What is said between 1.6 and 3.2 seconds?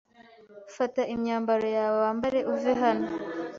yawe wambare uve hano”.